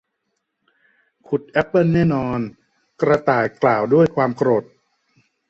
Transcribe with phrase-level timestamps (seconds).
[1.27, 2.39] ขุดแอปเปิลแน่นอน
[3.01, 4.63] กระต่ายกล่าวด้วยความโกรธ